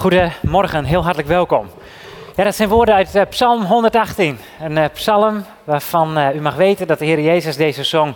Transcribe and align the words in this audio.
Goedemorgen, 0.00 0.84
heel 0.84 1.02
hartelijk 1.02 1.28
welkom. 1.28 1.70
Ja, 2.36 2.44
dat 2.44 2.54
zijn 2.54 2.68
woorden 2.68 2.94
uit 2.94 3.14
uh, 3.14 3.22
Psalm 3.28 3.62
118. 3.62 4.38
Een 4.60 4.76
uh, 4.76 4.84
psalm 4.92 5.44
waarvan 5.64 6.18
uh, 6.18 6.34
u 6.34 6.40
mag 6.40 6.54
weten 6.54 6.86
dat 6.86 6.98
de 6.98 7.04
Heer 7.04 7.20
Jezus 7.20 7.56
deze 7.56 7.84
zong 7.84 8.14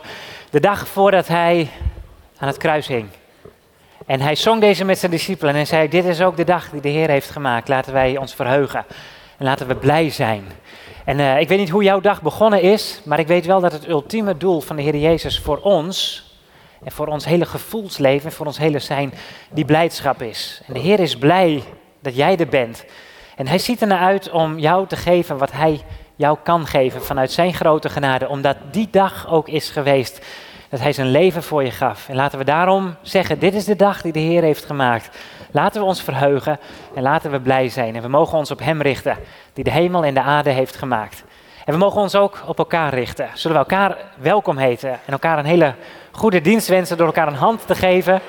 de 0.50 0.60
dag 0.60 0.88
voordat 0.88 1.28
hij 1.28 1.68
aan 2.38 2.48
het 2.48 2.56
kruis 2.56 2.86
hing. 2.86 3.08
En 4.06 4.20
hij 4.20 4.34
zong 4.34 4.60
deze 4.60 4.84
met 4.84 4.98
zijn 4.98 5.10
discipelen 5.10 5.54
en 5.54 5.66
zei: 5.66 5.88
Dit 5.88 6.04
is 6.04 6.20
ook 6.20 6.36
de 6.36 6.44
dag 6.44 6.70
die 6.70 6.80
de 6.80 6.88
Heer 6.88 7.08
heeft 7.08 7.30
gemaakt. 7.30 7.68
Laten 7.68 7.92
wij 7.92 8.16
ons 8.16 8.34
verheugen 8.34 8.84
en 9.38 9.44
laten 9.44 9.66
we 9.66 9.74
blij 9.74 10.10
zijn. 10.10 10.44
En 11.04 11.38
ik 11.40 11.48
weet 11.48 11.58
niet 11.58 11.70
hoe 11.70 11.82
jouw 11.82 12.00
dag 12.00 12.22
begonnen 12.22 12.62
is, 12.62 13.00
maar 13.04 13.18
ik 13.18 13.26
weet 13.26 13.46
wel 13.46 13.60
dat 13.60 13.72
het 13.72 13.88
ultieme 13.88 14.36
doel 14.36 14.60
van 14.60 14.76
de 14.76 14.82
Heer 14.82 14.96
Jezus 14.96 15.38
voor 15.38 15.58
ons 15.58 16.22
en 16.84 16.92
voor 16.92 17.06
ons 17.06 17.24
hele 17.24 17.46
gevoelsleven, 17.46 18.32
voor 18.32 18.46
ons 18.46 18.58
hele 18.58 18.78
zijn, 18.78 19.14
die 19.50 19.64
blijdschap 19.64 20.22
is. 20.22 20.62
En 20.66 20.74
de 20.74 20.80
Heer 20.80 21.00
is 21.00 21.16
blij 21.16 21.62
dat 22.00 22.16
jij 22.16 22.36
er 22.36 22.48
bent. 22.48 22.84
En 23.36 23.46
Hij 23.46 23.58
ziet 23.58 23.80
er 23.80 23.86
naar 23.86 24.00
uit 24.00 24.30
om 24.30 24.58
jou 24.58 24.86
te 24.86 24.96
geven 24.96 25.38
wat 25.38 25.52
Hij 25.52 25.80
jou 26.16 26.38
kan 26.42 26.66
geven 26.66 27.02
vanuit 27.02 27.32
Zijn 27.32 27.54
grote 27.54 27.88
genade, 27.88 28.28
omdat 28.28 28.56
die 28.70 28.88
dag 28.90 29.30
ook 29.30 29.48
is 29.48 29.70
geweest 29.70 30.26
dat 30.68 30.80
Hij 30.80 30.92
zijn 30.92 31.10
leven 31.10 31.42
voor 31.42 31.64
je 31.64 31.70
gaf. 31.70 32.08
En 32.08 32.16
laten 32.16 32.38
we 32.38 32.44
daarom 32.44 32.96
zeggen, 33.02 33.38
dit 33.38 33.54
is 33.54 33.64
de 33.64 33.76
dag 33.76 34.02
die 34.02 34.12
de 34.12 34.18
Heer 34.18 34.42
heeft 34.42 34.64
gemaakt. 34.64 35.16
Laten 35.50 35.80
we 35.80 35.86
ons 35.86 36.02
verheugen 36.02 36.58
en 36.94 37.02
laten 37.02 37.30
we 37.30 37.40
blij 37.40 37.68
zijn. 37.68 37.96
En 37.96 38.02
we 38.02 38.08
mogen 38.08 38.38
ons 38.38 38.50
op 38.50 38.58
Hem 38.58 38.82
richten, 38.82 39.16
die 39.52 39.64
de 39.64 39.70
hemel 39.70 40.04
en 40.04 40.14
de 40.14 40.22
aarde 40.22 40.50
heeft 40.50 40.76
gemaakt. 40.76 41.24
En 41.64 41.72
we 41.72 41.78
mogen 41.78 42.00
ons 42.00 42.14
ook 42.14 42.42
op 42.46 42.58
elkaar 42.58 42.94
richten. 42.94 43.28
Zullen 43.34 43.56
we 43.56 43.62
elkaar 43.62 43.96
welkom 44.16 44.56
heten 44.56 44.90
en 44.90 45.12
elkaar 45.12 45.38
een 45.38 45.44
hele 45.44 45.74
goede 46.14 46.40
dienst 46.40 46.68
wensen 46.68 46.96
door 46.96 47.06
elkaar 47.06 47.28
een 47.28 47.34
hand 47.34 47.66
te 47.66 47.74
geven. 47.74 48.20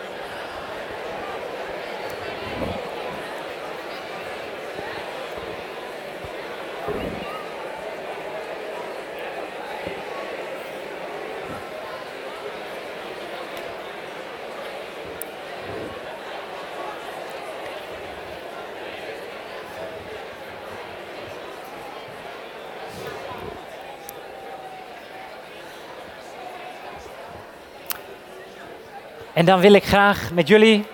En 29.35 29.45
dan 29.45 29.59
wil 29.59 29.73
ik 29.73 29.83
graag 29.83 30.31
met 30.33 30.47
jullie 30.47 30.85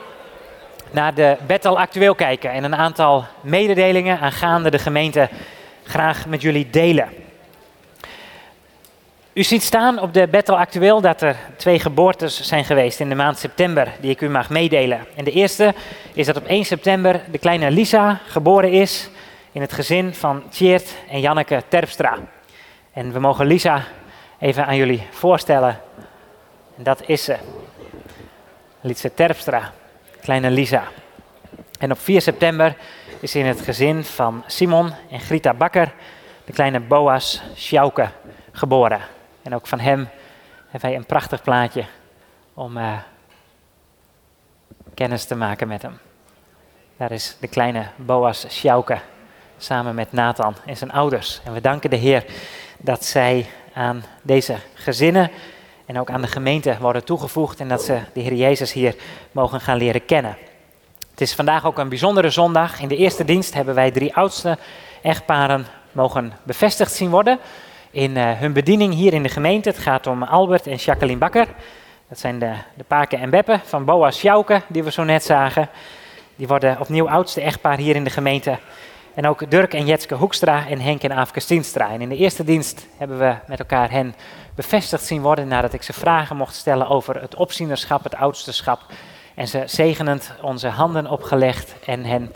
naar 0.92 1.14
de 1.14 1.38
Battle 1.47 1.75
Actueel 1.75 2.16
kijken 2.16 2.52
en 2.52 2.64
een 2.64 2.75
aantal 2.75 3.25
mededelingen 3.42 4.20
aangaande 4.20 4.72
de 4.72 4.80
gemeente 4.80 5.30
graag 5.83 6.25
met 6.25 6.42
jullie 6.42 6.70
delen. 6.70 7.09
U 9.33 9.44
ziet 9.44 9.64
staan 9.64 10.00
op 10.00 10.14
de 10.14 10.28
Battle 10.28 10.56
Actueel 10.56 11.02
dat 11.02 11.22
er 11.22 11.36
twee 11.56 11.80
geboortes 11.80 12.42
zijn 12.42 12.66
geweest 12.66 13.00
in 13.00 13.09
de 13.09 13.16
maand 13.16 13.38
september 13.38 13.92
die 14.00 14.11
ik 14.11 14.22
u 14.22 14.30
mag 14.30 14.50
meedelen. 14.50 15.05
En 15.16 15.23
de 15.23 15.31
eerste 15.31 15.73
is 16.14 16.26
dat 16.26 16.38
op 16.38 16.45
1 16.45 16.66
september 16.66 17.22
de 17.31 17.38
kleine 17.38 17.72
Lisa 17.72 18.20
geboren 18.28 18.72
is 18.72 19.09
in 19.52 19.61
het 19.61 19.73
gezin 19.73 20.14
van 20.14 20.44
Tjeerd 20.50 20.95
en 21.09 21.20
Janneke 21.20 21.64
Terpstra. 21.67 22.17
En 22.94 23.14
we 23.14 23.20
mogen 23.20 23.45
Lisa 23.45 23.83
even 24.39 24.66
aan 24.66 24.76
jullie 24.76 25.08
voorstellen. 25.09 25.80
En 26.78 26.83
dat 26.83 27.02
is 27.05 27.23
ze. 27.23 27.38
Lietse 28.84 29.14
Terpstra, 29.14 29.72
kleine 30.22 30.50
Lisa. 30.50 30.84
En 31.80 31.92
op 31.92 32.00
4 32.00 32.22
september 32.22 32.76
is 33.20 33.36
in 33.36 33.46
het 33.46 33.62
gezin 33.62 34.04
van 34.04 34.44
Simon 34.48 34.94
en 35.10 35.20
Grita 35.20 35.54
Bakker 35.54 35.94
de 36.46 36.54
kleine 36.54 36.80
Boas 36.80 37.42
Sjouke 37.56 38.10
geboren. 38.52 39.02
En 39.42 39.56
ook 39.56 39.68
van 39.68 39.80
hem 39.80 40.10
hebben 40.70 40.89
wij 40.89 40.95
een 40.95 41.05
prachtig 41.05 41.42
plaatje 41.42 41.86
om 42.54 42.78
uh, 42.78 42.98
kennis 44.94 45.26
te 45.26 45.36
maken 45.36 45.67
met 45.67 45.82
hem. 45.82 46.00
Daar 46.98 47.11
is 47.11 47.38
de 47.39 47.48
kleine 47.48 47.88
Boas 47.95 48.45
Sjouke 48.50 49.00
samen 49.58 49.95
met 49.95 50.11
Nathan 50.11 50.55
en 50.66 50.78
zijn 50.78 50.92
ouders. 50.92 51.42
En 51.45 51.54
we 51.54 51.61
danken 51.61 51.89
de 51.89 51.95
Heer 51.95 52.26
dat 52.78 53.05
zij 53.05 53.45
aan 53.73 54.04
deze 54.22 54.55
gezinnen 54.73 55.32
en 55.86 55.99
ook 55.99 56.09
aan 56.09 56.21
de 56.21 56.27
gemeente 56.27 56.77
worden 56.80 57.03
toegevoegd 57.03 57.59
en 57.59 57.67
dat 57.67 57.83
ze 57.83 57.99
de 58.14 58.19
Heer 58.19 58.33
Jezus 58.33 58.73
hier 58.73 58.95
mogen 59.31 59.61
gaan 59.61 59.77
leren 59.77 60.05
kennen. 60.05 60.37
Het 61.11 61.21
is 61.21 61.36
vandaag 61.36 61.65
ook 61.65 61.77
een 61.77 61.89
bijzondere 61.89 62.30
zondag. 62.30 62.81
In 62.81 62.87
de 62.87 62.97
eerste 62.97 63.25
dienst 63.25 63.53
hebben 63.53 63.75
wij 63.75 63.92
drie 63.92 64.15
oudste 64.15 64.58
echtparen 65.02 65.65
mogen 65.92 66.33
bevestigd 66.43 66.92
zien 66.92 67.09
worden 67.09 67.39
in 67.92 68.15
uh, 68.15 68.31
hun 68.31 68.53
bediening 68.53 68.93
hier 68.93 69.14
in 69.14 69.23
de 69.23 69.30
gemeente. 69.30 69.69
Het 69.69 69.77
gaat 69.77 70.08
om 70.08 70.23
Albert 70.23 70.67
en 70.67 70.75
Jacqueline 70.75 71.19
Bakker. 71.19 71.47
Dat 72.09 72.19
zijn 72.19 72.39
de, 72.39 72.53
de 72.75 72.83
Paken 72.83 73.19
en 73.19 73.30
Beppen 73.30 73.61
van 73.63 73.86
Boas 73.86 74.17
Sjouke, 74.17 74.61
die 74.67 74.83
we 74.83 74.92
zo 74.92 75.03
net 75.03 75.23
zagen. 75.23 75.69
Die 76.36 76.48
worden 76.48 76.80
opnieuw 76.80 77.09
oudste 77.09 77.42
echtpaar 77.42 77.77
hier 77.77 77.95
in 77.95 78.03
de 78.03 78.09
gemeente. 78.09 78.58
En 79.16 79.27
ook 79.27 79.52
Dirk 79.52 79.73
en 79.73 79.86
Jetske 79.86 80.16
Hoekstra 80.16 80.67
en 80.67 80.80
Henk 80.80 81.04
en 81.04 81.14
Aafke 81.14 81.39
Stienstra. 81.39 81.89
En 81.89 82.02
in 82.02 82.10
de 82.10 82.16
eerste 82.16 82.44
dienst 82.44 82.88
hebben 82.98 83.20
we 83.20 83.36
met 83.48 83.60
elkaar 83.60 83.92
hen 83.92 84.16
bevestigd 84.55 85.04
zien 85.04 85.22
worden 85.22 85.48
nadat 85.48 85.73
ik 85.73 85.83
ze 85.83 85.94
vragen 85.94 86.38
mocht 86.38 86.55
stellen 86.55 86.88
over 86.88 87.22
het 87.22 87.36
opzienerschap, 87.36 88.04
het 88.04 88.16
oudsterschap. 88.16 88.80
En 89.36 89.48
ze 89.48 89.64
zegenend 89.66 90.33
onze 90.42 90.67
handen 90.67 91.08
opgelegd 91.08 91.76
en 91.86 92.04
hen 92.05 92.32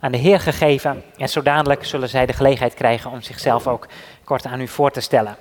aan 0.00 0.12
de 0.12 0.18
Heer 0.18 0.40
gegeven. 0.40 1.02
En 1.16 1.28
zo 1.28 1.42
dadelijk 1.42 1.84
zullen 1.84 2.08
zij 2.08 2.26
de 2.26 2.32
gelegenheid 2.32 2.74
krijgen 2.74 3.10
om 3.10 3.22
zichzelf 3.22 3.66
ook 3.66 3.86
kort 4.24 4.46
aan 4.46 4.60
u 4.60 4.68
voor 4.68 4.90
te 4.90 5.00
stellen. 5.00 5.36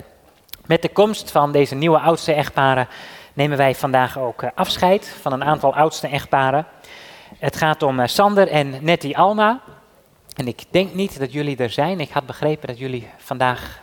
Met 0.66 0.82
de 0.82 0.90
komst 0.90 1.32
van 1.32 1.52
deze 1.52 1.76
nieuwe 1.76 2.00
oudste 2.00 2.34
echtparen 2.34 2.88
nemen 3.34 3.58
wij 3.58 3.76
vandaag 3.76 4.20
ook 4.20 4.42
eh, 4.42 4.50
afscheid 4.56 5.18
van 5.22 5.34
een 5.34 5.44
aantal 5.44 5.76
oudste 5.76 6.08
echtparen. 6.08 6.66
Het 7.40 7.56
gaat 7.56 7.84
om 7.84 8.00
eh, 8.00 8.08
Sander 8.08 8.48
en 8.48 8.76
Nettie 8.82 9.18
Alma. 9.18 9.62
En 10.38 10.48
ik 10.48 10.64
denk 10.70 10.94
niet 10.94 11.20
dat 11.20 11.32
jullie 11.32 11.58
er 11.58 11.70
zijn. 11.70 12.00
Ik 12.00 12.10
had 12.10 12.26
begrepen 12.26 12.68
dat 12.68 12.78
jullie 12.78 13.08
vandaag 13.18 13.82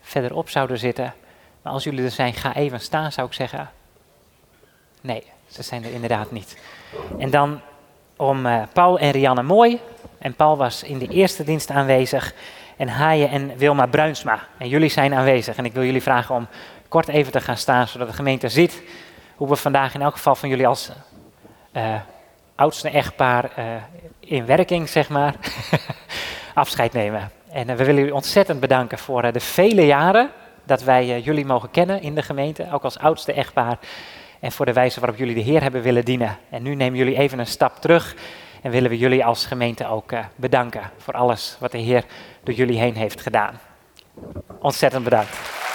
verderop 0.00 0.48
zouden 0.48 0.78
zitten. 0.78 1.14
Maar 1.62 1.72
als 1.72 1.84
jullie 1.84 2.04
er 2.04 2.10
zijn, 2.10 2.34
ga 2.34 2.54
even 2.54 2.80
staan, 2.80 3.12
zou 3.12 3.26
ik 3.26 3.32
zeggen. 3.32 3.70
Nee, 5.00 5.22
ze 5.46 5.62
zijn 5.62 5.84
er 5.84 5.92
inderdaad 5.92 6.30
niet. 6.30 6.58
En 7.18 7.30
dan 7.30 7.60
om 8.16 8.46
uh, 8.46 8.62
Paul 8.72 8.98
en 8.98 9.10
Rianne 9.10 9.42
Mooi. 9.42 9.80
En 10.18 10.34
Paul 10.34 10.56
was 10.56 10.82
in 10.82 10.98
de 10.98 11.08
eerste 11.08 11.44
dienst 11.44 11.70
aanwezig. 11.70 12.34
En 12.76 12.88
Haaien 12.88 13.30
en 13.30 13.56
Wilma 13.56 13.86
Bruinsma. 13.86 14.46
En 14.58 14.68
jullie 14.68 14.90
zijn 14.90 15.14
aanwezig. 15.14 15.56
En 15.56 15.64
ik 15.64 15.72
wil 15.72 15.84
jullie 15.84 16.02
vragen 16.02 16.34
om 16.34 16.48
kort 16.88 17.08
even 17.08 17.32
te 17.32 17.40
gaan 17.40 17.56
staan, 17.56 17.88
zodat 17.88 18.08
de 18.08 18.14
gemeente 18.14 18.48
ziet 18.48 18.82
hoe 19.36 19.48
we 19.48 19.56
vandaag 19.56 19.94
in 19.94 20.02
elk 20.02 20.12
geval 20.12 20.34
van 20.34 20.48
jullie 20.48 20.66
als 20.66 20.90
uh, 21.72 21.94
oudste 22.56 22.90
echtpaar 22.90 23.50
uh, 23.58 23.64
in 24.20 24.46
werking, 24.46 24.88
zeg 24.88 25.08
maar, 25.08 25.34
afscheid 26.54 26.92
nemen. 26.92 27.30
En 27.50 27.66
we 27.66 27.76
willen 27.76 27.94
jullie 27.94 28.14
ontzettend 28.14 28.60
bedanken 28.60 28.98
voor 28.98 29.32
de 29.32 29.40
vele 29.40 29.86
jaren 29.86 30.30
dat 30.64 30.82
wij 30.82 31.20
jullie 31.20 31.44
mogen 31.44 31.70
kennen 31.70 32.02
in 32.02 32.14
de 32.14 32.22
gemeente, 32.22 32.68
ook 32.72 32.82
als 32.82 32.98
oudste 32.98 33.32
echtpaar. 33.32 33.78
En 34.40 34.52
voor 34.52 34.66
de 34.66 34.72
wijze 34.72 35.00
waarop 35.00 35.18
jullie 35.18 35.34
de 35.34 35.40
Heer 35.40 35.62
hebben 35.62 35.82
willen 35.82 36.04
dienen. 36.04 36.38
En 36.50 36.62
nu 36.62 36.74
nemen 36.74 36.98
jullie 36.98 37.16
even 37.16 37.38
een 37.38 37.46
stap 37.46 37.76
terug 37.80 38.16
en 38.62 38.70
willen 38.70 38.90
we 38.90 38.98
jullie 38.98 39.24
als 39.24 39.46
gemeente 39.46 39.86
ook 39.86 40.12
bedanken 40.36 40.90
voor 40.98 41.14
alles 41.14 41.56
wat 41.60 41.72
de 41.72 41.78
Heer 41.78 42.04
door 42.42 42.54
jullie 42.54 42.78
heen 42.78 42.94
heeft 42.94 43.20
gedaan. 43.20 43.60
Ontzettend 44.58 45.04
bedankt. 45.04 45.65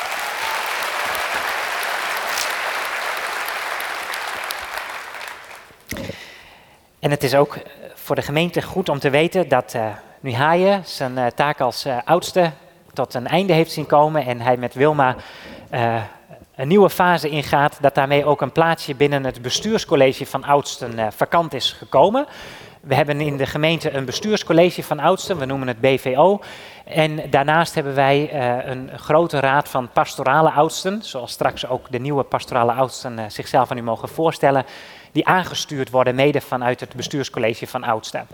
En 7.02 7.12
het 7.12 7.24
is 7.24 7.36
ook 7.36 7.58
voor 7.94 8.16
de 8.16 8.22
gemeente 8.22 8.62
goed 8.62 8.90
om 8.90 9.00
te 9.00 9.10
weten 9.10 9.48
dat 9.48 9.74
uh, 9.76 9.86
nu 10.20 10.34
Haaien 10.34 10.82
zijn 10.86 11.18
uh, 11.18 11.26
taak 11.26 11.62
als 11.62 11.86
uh, 11.86 11.98
oudste 12.06 12.52
tot 12.94 13.14
een 13.14 13.28
einde 13.28 13.54
heeft 13.54 13.72
zien 13.72 13.86
komen 13.86 14.26
en 14.26 14.42
hij 14.42 14.58
met 14.58 14.74
Wilma 14.74 15.16
een 16.56 16.68
nieuwe 16.68 16.90
fase 16.90 17.30
ingaat, 17.30 17.78
dat 17.82 17.96
daarmee 17.96 18.26
ook 18.26 18.42
een 18.42 18.52
plaatsje 18.52 18.96
binnen 18.96 19.24
het 19.24 19.42
bestuurscollege 19.42 20.26
van 20.26 20.44
oudsten 20.44 21.14
vakant 21.14 21.54
is 21.54 21.72
gekomen. 21.72 22.26
We 22.82 22.96
hebben 22.96 23.22
in 23.22 23.38
de 23.38 23.46
gemeente 23.46 23.92
een 23.92 24.06
bestuurscollege 24.06 24.84
van 24.84 25.00
oudsten, 25.00 25.38
we 25.38 25.46
noemen 25.46 25.68
het 25.68 25.80
BVO. 25.80 26.40
En 26.86 27.30
daarnaast 27.30 27.76
hebben 27.76 27.96
wij 27.96 28.34
een 28.66 28.90
grote 29.00 29.40
raad 29.40 29.70
van 29.70 29.90
pastorale 29.94 30.52
oudsten, 30.52 31.04
zoals 31.04 31.32
straks 31.32 31.68
ook 31.68 31.92
de 31.92 32.00
nieuwe 32.00 32.24
pastorale 32.24 32.72
oudsten 32.72 33.32
zichzelf 33.32 33.72
aan 33.72 33.78
u 33.78 33.82
mogen 33.82 34.10
voorstellen, 34.10 34.66
die 35.12 35.28
aangestuurd 35.28 35.90
worden 35.90 36.16
mede 36.16 36.42
vanuit 36.42 36.80
het 36.80 36.96
bestuurscollege 36.96 37.68
van 37.68 37.84
oudsten. 37.84 38.28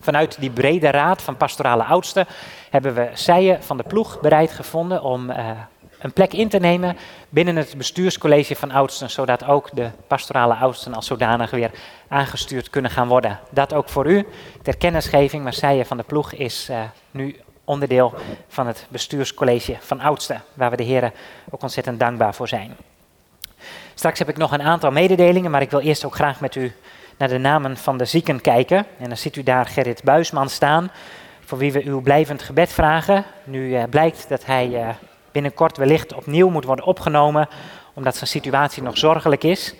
Vanuit 0.00 0.40
die 0.40 0.50
brede 0.50 0.90
raad 0.90 1.22
van 1.22 1.36
pastorale 1.36 1.84
oudsten 1.84 2.26
hebben 2.70 2.94
we 2.94 3.08
Sijen 3.12 3.62
van 3.62 3.76
de 3.76 3.82
ploeg 3.82 4.20
bereid 4.20 4.50
gevonden 4.50 5.02
om 5.02 5.30
uh, 5.30 5.50
een 5.98 6.12
plek 6.12 6.32
in 6.32 6.48
te 6.48 6.58
nemen 6.58 6.96
binnen 7.28 7.56
het 7.56 7.74
bestuurscollege 7.76 8.56
van 8.56 8.70
oudsten, 8.70 9.10
zodat 9.10 9.44
ook 9.44 9.68
de 9.72 9.90
pastorale 10.06 10.54
oudsten 10.54 10.94
als 10.94 11.06
zodanig 11.06 11.50
weer 11.50 11.70
aangestuurd 12.08 12.70
kunnen 12.70 12.90
gaan 12.90 13.08
worden. 13.08 13.38
Dat 13.50 13.74
ook 13.74 13.88
voor 13.88 14.06
u 14.06 14.26
ter 14.62 14.76
kennisgeving. 14.76 15.42
Marseille 15.42 15.84
van 15.84 15.96
de 15.96 16.02
Ploeg 16.02 16.32
is 16.32 16.70
uh, 16.70 16.80
nu 17.10 17.36
onderdeel 17.64 18.14
van 18.48 18.66
het 18.66 18.86
bestuurscollege 18.88 19.76
van 19.80 20.00
oudsten, 20.00 20.42
waar 20.54 20.70
we 20.70 20.76
de 20.76 20.82
heren 20.82 21.12
ook 21.50 21.62
ontzettend 21.62 22.00
dankbaar 22.00 22.34
voor 22.34 22.48
zijn. 22.48 22.76
Straks 23.94 24.18
heb 24.18 24.28
ik 24.28 24.36
nog 24.36 24.52
een 24.52 24.62
aantal 24.62 24.90
mededelingen, 24.90 25.50
maar 25.50 25.62
ik 25.62 25.70
wil 25.70 25.80
eerst 25.80 26.04
ook 26.04 26.14
graag 26.14 26.40
met 26.40 26.54
u 26.54 26.72
naar 27.16 27.28
de 27.28 27.38
namen 27.38 27.76
van 27.76 27.98
de 27.98 28.04
zieken 28.04 28.40
kijken. 28.40 28.86
En 28.98 29.08
dan 29.08 29.16
ziet 29.16 29.36
u 29.36 29.42
daar 29.42 29.66
Gerrit 29.66 30.02
Buisman 30.04 30.48
staan, 30.48 30.90
voor 31.44 31.58
wie 31.58 31.72
we 31.72 31.84
uw 31.84 32.00
blijvend 32.00 32.42
gebed 32.42 32.72
vragen. 32.72 33.24
Nu 33.44 33.68
uh, 33.68 33.82
blijkt 33.90 34.28
dat 34.28 34.44
hij 34.44 34.68
uh, 34.68 34.88
binnenkort 35.32 35.76
wellicht 35.76 36.14
opnieuw 36.14 36.48
moet 36.48 36.64
worden 36.64 36.84
opgenomen, 36.84 37.48
omdat 37.94 38.16
zijn 38.16 38.30
situatie 38.30 38.82
nog 38.82 38.98
zorgelijk 38.98 39.44
is. 39.44 39.74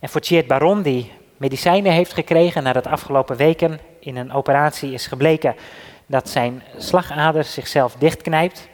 En 0.00 0.08
voor 0.08 0.20
Tjeerd 0.20 0.46
Baron, 0.46 0.82
die 0.82 1.12
medicijnen 1.36 1.92
heeft 1.92 2.12
gekregen 2.12 2.62
nadat 2.62 2.86
afgelopen 2.86 3.36
weken 3.36 3.80
in 4.00 4.16
een 4.16 4.32
operatie 4.32 4.92
is 4.92 5.06
gebleken 5.06 5.54
dat 6.06 6.28
zijn 6.28 6.62
slagader 6.76 7.44
zichzelf 7.44 7.94
dichtknijpt. 7.98 8.68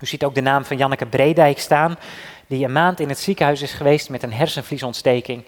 U 0.00 0.06
ziet 0.06 0.24
ook 0.24 0.34
de 0.34 0.40
naam 0.40 0.64
van 0.64 0.76
Janneke 0.76 1.06
Bredijk 1.06 1.58
staan, 1.58 1.96
die 2.52 2.64
een 2.64 2.72
maand 2.72 3.00
in 3.00 3.08
het 3.08 3.18
ziekenhuis 3.18 3.62
is 3.62 3.72
geweest 3.72 4.10
met 4.10 4.22
een 4.22 4.32
hersenvliesontsteking. 4.32 5.44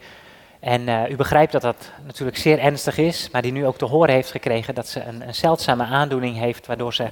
En 0.61 0.89
uh, 0.89 1.11
u 1.11 1.17
begrijpt 1.17 1.53
dat 1.53 1.63
dat 1.63 1.91
natuurlijk 2.07 2.37
zeer 2.37 2.59
ernstig 2.59 2.99
is, 2.99 3.29
maar 3.33 3.43
die 3.43 3.53
nu 3.53 3.67
ook 3.67 3.79
te 3.79 3.85
horen 3.85 4.15
heeft 4.15 4.31
gekregen 4.31 4.75
dat 4.75 4.89
ze 4.89 5.03
een, 5.03 5.27
een 5.27 5.35
zeldzame 5.35 5.85
aandoening 5.85 6.39
heeft, 6.39 6.67
waardoor 6.67 6.95
ze 6.95 7.09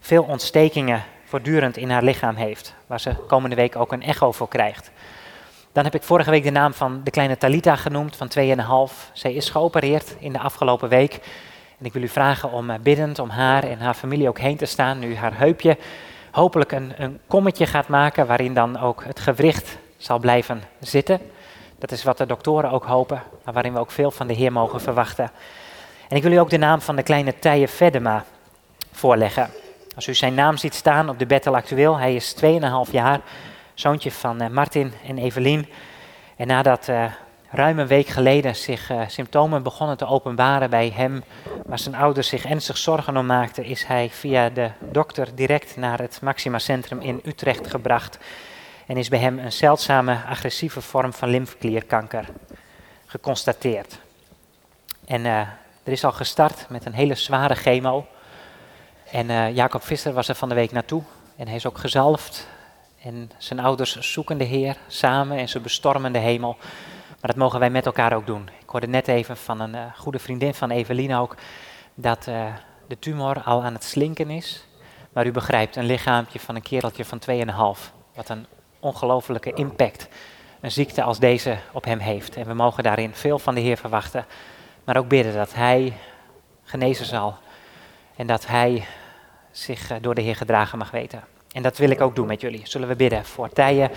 veel 0.00 0.22
ontstekingen 0.22 1.02
voortdurend 1.24 1.76
in 1.76 1.90
haar 1.90 2.02
lichaam 2.02 2.34
heeft, 2.34 2.74
waar 2.86 3.00
ze 3.00 3.14
komende 3.26 3.56
week 3.56 3.76
ook 3.76 3.92
een 3.92 4.02
echo 4.02 4.32
voor 4.32 4.48
krijgt. 4.48 4.90
Dan 5.72 5.84
heb 5.84 5.94
ik 5.94 6.02
vorige 6.02 6.30
week 6.30 6.44
de 6.44 6.50
naam 6.50 6.74
van 6.74 7.00
de 7.04 7.10
kleine 7.10 7.36
Talita 7.36 7.76
genoemd, 7.76 8.16
van 8.16 8.30
2,5. 8.88 9.12
Zij 9.12 9.34
is 9.34 9.50
geopereerd 9.50 10.16
in 10.18 10.32
de 10.32 10.38
afgelopen 10.38 10.88
week. 10.88 11.12
En 11.78 11.86
ik 11.86 11.92
wil 11.92 12.02
u 12.02 12.08
vragen 12.08 12.50
om 12.50 12.70
eh, 12.70 12.78
biddend 12.78 13.18
om 13.18 13.28
haar 13.28 13.64
en 13.64 13.78
haar 13.78 13.94
familie 13.94 14.28
ook 14.28 14.38
heen 14.38 14.56
te 14.56 14.66
staan, 14.66 14.98
nu 14.98 15.16
haar 15.16 15.38
heupje 15.38 15.76
hopelijk 16.36 16.72
een, 16.72 16.92
een 16.96 17.20
kommetje 17.26 17.66
gaat 17.66 17.88
maken, 17.88 18.26
waarin 18.26 18.54
dan 18.54 18.80
ook 18.80 19.04
het 19.04 19.20
gewricht 19.20 19.78
zal 19.96 20.18
blijven 20.18 20.62
zitten. 20.80 21.20
Dat 21.78 21.90
is 21.90 22.04
wat 22.04 22.18
de 22.18 22.26
doktoren 22.26 22.70
ook 22.70 22.84
hopen, 22.84 23.22
maar 23.44 23.54
waarin 23.54 23.72
we 23.72 23.78
ook 23.78 23.90
veel 23.90 24.10
van 24.10 24.26
de 24.26 24.34
Heer 24.34 24.52
mogen 24.52 24.80
verwachten. 24.80 25.30
En 26.08 26.16
ik 26.16 26.22
wil 26.22 26.32
u 26.32 26.36
ook 26.36 26.50
de 26.50 26.58
naam 26.58 26.80
van 26.80 26.96
de 26.96 27.02
kleine 27.02 27.38
Tije 27.38 27.68
Vedema 27.68 28.24
voorleggen. 28.92 29.50
Als 29.94 30.06
u 30.06 30.14
zijn 30.14 30.34
naam 30.34 30.56
ziet 30.56 30.74
staan 30.74 31.08
op 31.08 31.18
de 31.18 31.26
Bettel 31.26 31.56
Actueel, 31.56 31.98
hij 31.98 32.14
is 32.14 32.36
2,5 32.86 32.90
jaar, 32.90 33.20
zoontje 33.74 34.12
van 34.12 34.42
uh, 34.42 34.48
Martin 34.48 34.92
en 35.06 35.18
Evelien. 35.18 35.68
En 36.36 36.46
nadat 36.46 36.88
uh, 36.88 37.04
ruim 37.50 37.78
een 37.78 37.86
week 37.86 38.06
geleden 38.06 38.56
zich 38.56 38.90
uh, 38.90 39.00
symptomen 39.06 39.62
begonnen 39.62 39.96
te 39.96 40.06
openbaren 40.06 40.70
bij 40.70 40.92
hem, 40.94 41.22
waar 41.66 41.78
zijn 41.78 41.94
ouders 41.94 42.28
zich 42.28 42.44
ernstig 42.44 42.76
zorgen 42.76 43.16
om 43.16 43.26
maakten, 43.26 43.64
is 43.64 43.84
hij 43.84 44.10
via 44.10 44.48
de 44.48 44.70
dokter 44.80 45.34
direct 45.34 45.76
naar 45.76 45.98
het 45.98 46.18
Maxima 46.22 46.58
Centrum 46.58 47.00
in 47.00 47.20
Utrecht 47.24 47.66
gebracht. 47.66 48.18
En 48.86 48.96
is 48.96 49.08
bij 49.08 49.18
hem 49.18 49.38
een 49.38 49.52
zeldzame 49.52 50.18
agressieve 50.28 50.80
vorm 50.80 51.12
van 51.12 51.28
lymfeklierkanker 51.28 52.28
geconstateerd. 53.06 53.98
En 55.06 55.24
er 55.24 55.92
is 55.92 56.04
al 56.04 56.12
gestart 56.12 56.66
met 56.68 56.84
een 56.86 56.92
hele 56.92 57.14
zware 57.14 57.54
chemo. 57.54 58.06
En 59.10 59.30
uh, 59.30 59.54
Jacob 59.54 59.82
Visser 59.82 60.12
was 60.12 60.28
er 60.28 60.34
van 60.34 60.48
de 60.48 60.54
week 60.54 60.72
naartoe 60.72 61.02
en 61.36 61.46
hij 61.46 61.56
is 61.56 61.66
ook 61.66 61.78
gezalfd. 61.78 62.46
En 63.02 63.30
zijn 63.38 63.60
ouders 63.60 63.96
zoeken 63.96 64.38
de 64.38 64.44
Heer 64.44 64.76
samen 64.88 65.38
en 65.38 65.48
ze 65.48 65.60
bestormen 65.60 66.12
de 66.12 66.18
hemel. 66.18 66.56
Maar 67.08 67.30
dat 67.30 67.36
mogen 67.36 67.60
wij 67.60 67.70
met 67.70 67.86
elkaar 67.86 68.12
ook 68.12 68.26
doen. 68.26 68.48
Hoorde 68.76 68.90
net 68.92 69.08
even 69.08 69.36
van 69.36 69.60
een 69.60 69.74
uh, 69.74 69.82
goede 69.96 70.18
vriendin 70.18 70.54
van 70.54 70.70
Evelien 70.70 71.14
ook 71.14 71.34
dat 71.94 72.26
uh, 72.28 72.44
de 72.88 72.98
tumor 72.98 73.42
al 73.42 73.62
aan 73.62 73.72
het 73.72 73.84
slinken 73.84 74.30
is. 74.30 74.66
Maar 75.12 75.26
u 75.26 75.30
begrijpt, 75.30 75.76
een 75.76 75.84
lichaampje 75.84 76.40
van 76.40 76.54
een 76.54 76.62
kereltje 76.62 77.04
van 77.04 77.20
2,5. 77.30 77.92
Wat 78.14 78.28
een 78.28 78.46
ongelofelijke 78.80 79.52
impact 79.52 80.08
een 80.60 80.70
ziekte 80.70 81.02
als 81.02 81.18
deze 81.18 81.56
op 81.72 81.84
hem 81.84 81.98
heeft. 81.98 82.36
En 82.36 82.46
we 82.46 82.54
mogen 82.54 82.82
daarin 82.82 83.14
veel 83.14 83.38
van 83.38 83.54
de 83.54 83.60
Heer 83.60 83.76
verwachten. 83.76 84.26
Maar 84.84 84.96
ook 84.96 85.08
bidden 85.08 85.34
dat 85.34 85.54
Hij 85.54 85.92
genezen 86.64 87.06
zal 87.06 87.36
en 88.16 88.26
dat 88.26 88.46
hij 88.46 88.86
zich 89.50 89.90
eh, 89.90 89.96
door 90.00 90.14
de 90.14 90.22
Heer 90.22 90.36
gedragen 90.36 90.78
mag 90.78 90.90
weten. 90.90 91.24
En 91.52 91.62
dat 91.62 91.78
wil 91.78 91.90
ik 91.90 92.00
ook 92.00 92.14
doen 92.16 92.26
met 92.26 92.40
jullie. 92.40 92.62
Zullen 92.64 92.88
we 92.88 92.96
bidden 92.96 93.24
voor 93.24 93.48
Tije 93.48 93.90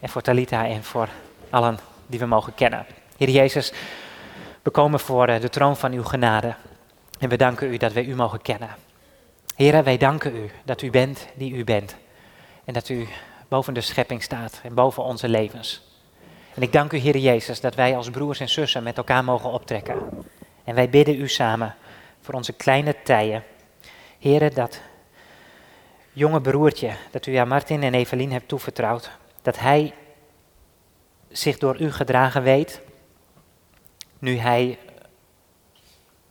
en 0.00 0.08
voor 0.08 0.22
Talita 0.22 0.66
en 0.66 0.84
voor 0.84 1.08
allen 1.50 1.78
die 2.06 2.18
we 2.18 2.26
mogen 2.26 2.54
kennen. 2.54 2.86
Heer 3.16 3.30
Jezus, 3.30 3.72
we 4.62 4.70
komen 4.70 5.00
voor 5.00 5.28
eh, 5.28 5.40
de 5.40 5.48
troon 5.48 5.76
van 5.76 5.92
uw 5.92 6.04
genade. 6.04 6.54
En 7.18 7.28
we 7.28 7.36
danken 7.36 7.72
u 7.72 7.76
dat 7.76 7.92
wij 7.92 8.04
u 8.04 8.14
mogen 8.14 8.42
kennen. 8.42 8.68
Heer, 9.56 9.84
wij 9.84 9.96
danken 9.96 10.36
u 10.36 10.50
dat 10.64 10.82
u 10.82 10.90
bent 10.90 11.26
die 11.34 11.52
u 11.52 11.64
bent. 11.64 11.96
En 12.64 12.74
dat 12.74 12.88
u 12.88 13.08
boven 13.48 13.74
de 13.74 13.80
schepping 13.80 14.22
staat 14.22 14.60
en 14.62 14.74
boven 14.74 15.02
onze 15.02 15.28
levens. 15.28 15.88
En 16.54 16.62
ik 16.62 16.72
dank 16.72 16.92
u, 16.92 16.96
Heer 16.96 17.16
Jezus, 17.16 17.60
dat 17.60 17.74
wij 17.74 17.96
als 17.96 18.10
broers 18.10 18.40
en 18.40 18.48
zussen 18.48 18.82
met 18.82 18.96
elkaar 18.96 19.24
mogen 19.24 19.50
optrekken. 19.50 19.96
En 20.64 20.74
wij 20.74 20.90
bidden 20.90 21.20
u 21.20 21.28
samen 21.28 21.74
voor 22.20 22.34
onze 22.34 22.52
kleine 22.52 22.96
Tije 23.02 23.42
Heren, 24.18 24.54
dat 24.54 24.80
jonge 26.12 26.40
broertje 26.40 26.90
dat 27.10 27.26
u 27.26 27.34
aan 27.34 27.48
Martin 27.48 27.82
en 27.82 27.94
Evelien 27.94 28.32
hebt 28.32 28.48
toevertrouwd, 28.48 29.10
dat 29.42 29.58
hij 29.58 29.94
zich 31.28 31.58
door 31.58 31.80
u 31.80 31.92
gedragen 31.92 32.42
weet, 32.42 32.80
nu 34.20 34.36
hij, 34.36 34.78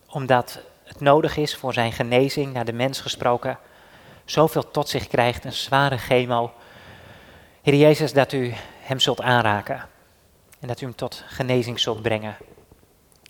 omdat 0.10 0.60
het 0.84 1.00
nodig 1.00 1.38
is 1.38 1.56
voor 1.56 1.74
zijn 1.74 1.92
genezing, 1.92 2.54
naar 2.54 2.66
de 2.66 2.74
mens 2.74 3.02
gesproken, 3.02 3.58
zoveel 4.26 4.72
tot 4.72 4.90
zich 4.90 5.08
krijgt, 5.08 5.46
een 5.46 5.54
zware 5.54 5.98
chemo. 5.98 6.52
Heer 7.62 7.76
Jezus, 7.76 8.14
dat 8.14 8.32
u 8.32 8.54
hem 8.80 9.00
zult 9.00 9.22
aanraken 9.22 9.88
en 10.60 10.68
dat 10.68 10.82
u 10.82 10.86
hem 10.86 10.96
tot 10.96 11.24
genezing 11.28 11.80
zult 11.80 12.02
brengen. 12.02 12.38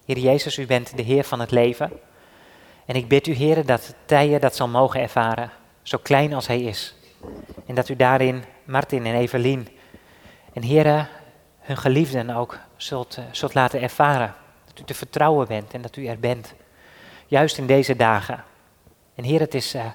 Heer 0.06 0.18
Jezus, 0.18 0.58
u 0.58 0.66
bent 0.66 0.98
de 0.98 1.02
Heer 1.02 1.24
van 1.24 1.40
het 1.40 1.52
leven. 1.52 1.92
En 2.86 2.96
ik 2.96 3.08
bid 3.08 3.28
u, 3.28 3.34
heren, 3.34 3.66
dat 3.66 3.96
Tije 4.06 4.40
dat 4.40 4.56
zal 4.56 4.68
mogen 4.68 5.02
ervaren, 5.02 5.52
zo 5.82 5.98
klein 5.98 6.34
als 6.34 6.48
hij 6.48 6.62
is. 6.62 6.96
En 7.66 7.76
dat 7.76 7.90
u 7.90 7.96
daarin 7.96 8.44
Martin 8.64 9.06
en 9.06 9.16
Evelien 9.16 9.68
en 10.54 10.62
heren, 10.62 11.08
hun 11.60 11.78
geliefden 11.78 12.30
ook 12.30 12.58
zult, 12.78 13.18
uh, 13.18 13.26
zult 13.32 13.54
laten 13.54 13.82
ervaren. 13.82 14.36
U 14.80 14.84
te 14.84 14.94
vertrouwen 14.94 15.48
bent 15.48 15.74
en 15.74 15.82
dat 15.82 15.96
u 15.96 16.06
er 16.06 16.20
bent. 16.20 16.54
Juist 17.28 17.58
in 17.58 17.66
deze 17.66 17.96
dagen. 17.96 18.44
En 19.16 19.24
Heer, 19.24 19.40
het 19.40 19.54
is 19.54 19.76
uh, 19.76 19.86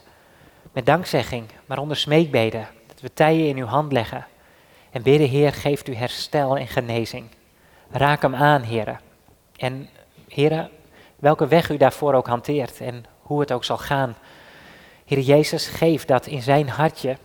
met 0.73 0.87
dankzegging, 0.87 1.47
maar 1.67 1.79
onder 1.79 1.97
smeekbeden, 1.97 2.69
dat 2.87 3.01
we 3.01 3.13
Tije 3.13 3.49
in 3.49 3.57
uw 3.57 3.67
hand 3.67 3.93
leggen. 3.93 4.27
En 4.91 5.03
bidden, 5.03 5.29
Heer, 5.29 5.53
geeft 5.53 5.89
u 5.89 5.95
herstel 5.95 6.57
en 6.57 6.69
genezing. 6.69 7.27
Raak 7.91 8.23
hem 8.23 8.35
aan, 8.35 8.63
heren. 8.63 9.01
En 9.57 9.89
heren, 10.29 10.71
welke 11.17 11.47
weg 11.47 11.71
u 11.71 11.77
daarvoor 11.77 12.15
ook 12.15 12.27
hanteert 12.27 12.81
en 12.81 13.05
hoe 13.21 13.41
het 13.41 13.53
ook 13.53 13.65
zal 13.65 13.79
gaan. 13.79 14.17
Heer 15.05 15.21
Jezus, 15.21 15.67
geef 15.67 16.05
dat 16.05 16.27
in 16.27 16.43
zijn 16.43 16.69
hartje 16.69 17.17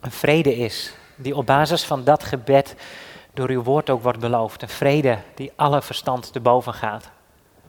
een 0.00 0.10
vrede 0.10 0.56
is, 0.56 0.94
die 1.16 1.36
op 1.36 1.46
basis 1.46 1.84
van 1.84 2.04
dat 2.04 2.24
gebed 2.24 2.74
door 3.34 3.48
uw 3.48 3.62
woord 3.62 3.90
ook 3.90 4.02
wordt 4.02 4.20
beloofd. 4.20 4.62
Een 4.62 4.68
vrede 4.68 5.18
die 5.34 5.52
alle 5.56 5.82
verstand 5.82 6.32
te 6.32 6.40
boven 6.40 6.74
gaat. 6.74 7.10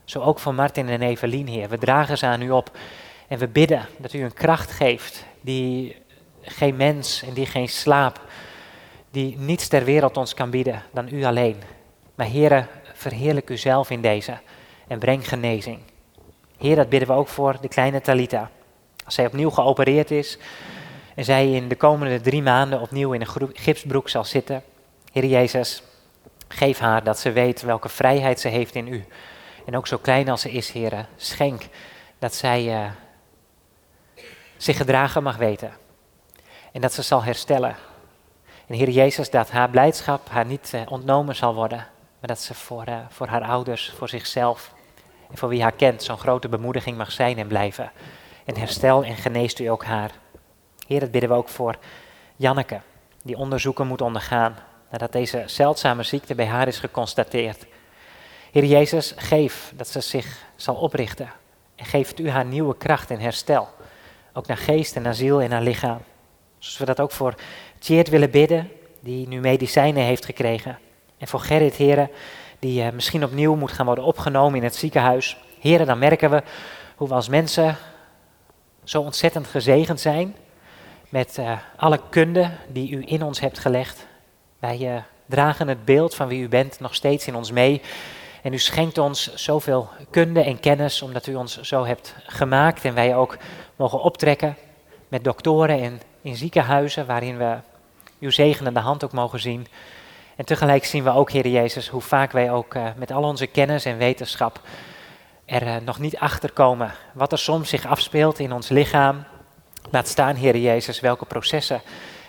Zo 0.04 0.20
ook 0.20 0.38
voor 0.38 0.54
Martin 0.54 0.88
en 0.88 1.02
Evelien, 1.02 1.46
Heer. 1.46 1.68
We 1.68 1.78
dragen 1.78 2.18
ze 2.18 2.26
aan 2.26 2.42
u 2.42 2.50
op 2.50 2.70
en 3.28 3.38
we 3.38 3.48
bidden 3.48 3.86
dat 3.98 4.12
u 4.12 4.22
een 4.22 4.32
kracht 4.32 4.70
geeft 4.70 5.24
die 5.40 5.96
geen 6.40 6.76
mens 6.76 7.22
en 7.22 7.32
die 7.32 7.46
geen 7.46 7.68
slaap, 7.68 8.20
die 9.10 9.38
niets 9.38 9.68
ter 9.68 9.84
wereld 9.84 10.16
ons 10.16 10.34
kan 10.34 10.50
bieden 10.50 10.82
dan 10.92 11.08
u 11.12 11.24
alleen. 11.24 11.56
Maar 12.14 12.30
Heere, 12.30 12.66
verheerlijk 12.94 13.50
u 13.50 13.56
zelf 13.56 13.90
in 13.90 14.00
deze 14.00 14.38
en 14.86 14.98
breng 14.98 15.28
genezing. 15.28 15.78
Heer, 16.58 16.76
dat 16.76 16.88
bidden 16.88 17.08
we 17.08 17.14
ook 17.14 17.28
voor 17.28 17.56
de 17.60 17.68
kleine 17.68 18.00
Talita. 18.00 18.50
Als 19.04 19.14
zij 19.14 19.26
opnieuw 19.26 19.50
geopereerd 19.50 20.10
is 20.10 20.38
en 21.14 21.24
zij 21.24 21.52
in 21.52 21.68
de 21.68 21.76
komende 21.76 22.20
drie 22.20 22.42
maanden 22.42 22.80
opnieuw 22.80 23.12
in 23.12 23.20
een 23.20 23.50
gipsbroek 23.52 24.08
zal 24.08 24.24
zitten. 24.24 24.62
Heer 25.16 25.26
Jezus, 25.26 25.82
geef 26.48 26.78
haar 26.78 27.04
dat 27.04 27.18
ze 27.18 27.32
weet 27.32 27.62
welke 27.62 27.88
vrijheid 27.88 28.40
ze 28.40 28.48
heeft 28.48 28.74
in 28.74 28.86
u. 28.86 29.04
En 29.66 29.76
ook 29.76 29.86
zo 29.86 29.98
klein 29.98 30.28
als 30.28 30.40
ze 30.40 30.50
is, 30.50 30.70
Heer, 30.70 31.06
schenk 31.16 31.62
dat 32.18 32.34
zij 32.34 32.64
uh, 32.64 32.90
zich 34.56 34.76
gedragen 34.76 35.22
mag 35.22 35.36
weten. 35.36 35.72
En 36.72 36.80
dat 36.80 36.92
ze 36.92 37.02
zal 37.02 37.24
herstellen. 37.24 37.76
En 38.66 38.74
Heer 38.74 38.90
Jezus, 38.90 39.30
dat 39.30 39.50
haar 39.50 39.70
blijdschap 39.70 40.28
haar 40.28 40.46
niet 40.46 40.72
uh, 40.74 40.80
ontnomen 40.88 41.36
zal 41.36 41.54
worden. 41.54 41.86
Maar 42.18 42.28
dat 42.28 42.40
ze 42.40 42.54
voor, 42.54 42.88
uh, 42.88 42.98
voor 43.08 43.26
haar 43.26 43.42
ouders, 43.42 43.92
voor 43.96 44.08
zichzelf 44.08 44.74
en 45.30 45.36
voor 45.36 45.48
wie 45.48 45.62
haar 45.62 45.72
kent 45.72 46.02
zo'n 46.02 46.18
grote 46.18 46.48
bemoediging 46.48 46.96
mag 46.96 47.12
zijn 47.12 47.38
en 47.38 47.46
blijven. 47.46 47.92
En 48.44 48.56
herstel 48.56 49.04
en 49.04 49.16
geneest 49.16 49.58
u 49.58 49.66
ook 49.66 49.84
haar. 49.84 50.10
Heer, 50.86 51.00
dat 51.00 51.10
bidden 51.10 51.30
we 51.30 51.36
ook 51.36 51.48
voor 51.48 51.76
Janneke. 52.36 52.80
die 53.22 53.36
onderzoeken 53.36 53.86
moet 53.86 54.00
ondergaan 54.00 54.56
nadat 54.90 55.12
deze 55.12 55.42
zeldzame 55.46 56.02
ziekte 56.02 56.34
bij 56.34 56.46
haar 56.46 56.68
is 56.68 56.78
geconstateerd. 56.78 57.66
Heer 58.52 58.64
Jezus, 58.64 59.14
geef 59.16 59.72
dat 59.76 59.88
ze 59.88 60.00
zich 60.00 60.44
zal 60.56 60.74
oprichten 60.74 61.30
en 61.74 61.84
geeft 61.84 62.18
u 62.18 62.30
haar 62.30 62.44
nieuwe 62.44 62.76
kracht 62.76 63.10
en 63.10 63.20
herstel, 63.20 63.68
ook 64.32 64.46
naar 64.46 64.56
geest 64.56 64.96
en 64.96 65.02
naar 65.02 65.14
ziel 65.14 65.42
en 65.42 65.50
naar 65.50 65.62
lichaam. 65.62 65.98
Zoals 66.58 66.78
we 66.78 66.84
dat 66.84 67.00
ook 67.00 67.12
voor 67.12 67.34
Tjeerd 67.78 68.08
willen 68.08 68.30
bidden, 68.30 68.70
die 69.00 69.28
nu 69.28 69.40
medicijnen 69.40 70.02
heeft 70.02 70.24
gekregen. 70.24 70.78
En 71.18 71.28
voor 71.28 71.40
Gerrit, 71.40 71.74
heren, 71.74 72.10
die 72.58 72.84
uh, 72.84 72.90
misschien 72.90 73.24
opnieuw 73.24 73.54
moet 73.54 73.72
gaan 73.72 73.86
worden 73.86 74.04
opgenomen 74.04 74.58
in 74.58 74.64
het 74.64 74.76
ziekenhuis. 74.76 75.36
Heren, 75.60 75.86
dan 75.86 75.98
merken 75.98 76.30
we 76.30 76.42
hoe 76.96 77.08
we 77.08 77.14
als 77.14 77.28
mensen 77.28 77.76
zo 78.84 79.00
ontzettend 79.00 79.46
gezegend 79.46 80.00
zijn 80.00 80.36
met 81.08 81.38
uh, 81.38 81.58
alle 81.76 82.00
kunde 82.10 82.50
die 82.68 82.90
u 82.90 83.02
in 83.06 83.22
ons 83.22 83.40
hebt 83.40 83.58
gelegd. 83.58 84.05
Wij 84.66 84.94
uh, 84.94 84.96
dragen 85.26 85.68
het 85.68 85.84
beeld 85.84 86.14
van 86.14 86.28
wie 86.28 86.42
u 86.42 86.48
bent 86.48 86.80
nog 86.80 86.94
steeds 86.94 87.26
in 87.26 87.34
ons 87.34 87.50
mee. 87.50 87.82
En 88.42 88.52
u 88.52 88.58
schenkt 88.58 88.98
ons 88.98 89.34
zoveel 89.34 89.88
kunde 90.10 90.42
en 90.42 90.60
kennis 90.60 91.02
omdat 91.02 91.26
u 91.26 91.34
ons 91.34 91.60
zo 91.60 91.84
hebt 91.84 92.14
gemaakt. 92.26 92.84
En 92.84 92.94
wij 92.94 93.16
ook 93.16 93.36
mogen 93.76 94.00
optrekken 94.00 94.56
met 95.08 95.24
doktoren 95.24 95.80
en 95.80 96.00
in 96.22 96.36
ziekenhuizen 96.36 97.06
waarin 97.06 97.36
we 97.36 97.56
uw 98.20 98.30
zegenende 98.30 98.80
hand 98.80 99.04
ook 99.04 99.12
mogen 99.12 99.40
zien. 99.40 99.66
En 100.36 100.44
tegelijk 100.44 100.84
zien 100.84 101.04
we 101.04 101.10
ook, 101.10 101.30
Heer 101.30 101.48
Jezus, 101.48 101.88
hoe 101.88 102.00
vaak 102.00 102.32
wij 102.32 102.50
ook 102.50 102.74
uh, 102.74 102.86
met 102.96 103.12
al 103.12 103.22
onze 103.22 103.46
kennis 103.46 103.84
en 103.84 103.98
wetenschap 103.98 104.60
er 105.44 105.62
uh, 105.62 105.76
nog 105.84 105.98
niet 105.98 106.16
achter 106.18 106.52
komen 106.52 106.92
wat 107.12 107.32
er 107.32 107.38
soms 107.38 107.68
zich 107.68 107.86
afspeelt 107.86 108.38
in 108.38 108.52
ons 108.52 108.68
lichaam. 108.68 109.24
Laat 109.90 110.08
staan, 110.08 110.34
Heer 110.34 110.56
Jezus, 110.56 111.00
welke 111.00 111.24
processen 111.24 111.80